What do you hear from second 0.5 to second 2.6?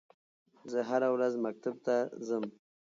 زه هره ورځ مکتب ته ځم